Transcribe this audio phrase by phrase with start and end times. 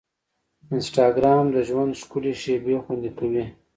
[0.73, 3.43] انسټاګرام د ژوند ښکلي شېبې خوندي کوي.